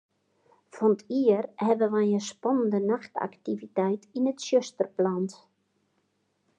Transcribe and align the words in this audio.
Fan 0.77 0.95
't 0.99 1.03
jier 1.17 1.45
hawwe 1.65 1.87
wy 1.95 2.09
in 2.19 2.23
spannende 2.29 2.79
nachtaktiviteit 2.89 4.03
yn 4.17 4.29
it 4.31 4.39
tsjuster 4.41 4.87
pland. 4.97 5.31